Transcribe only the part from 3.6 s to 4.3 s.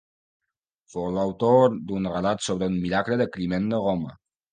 de Roma.